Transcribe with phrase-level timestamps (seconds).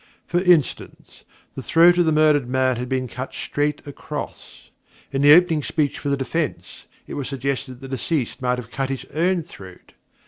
[0.25, 1.25] For instance.
[1.53, 4.71] The throat of the murdered man had been cut straight across.
[5.11, 8.71] In the opening speech for the defence, it was suggested that the deceased might have
[8.71, 9.93] cut his own throat.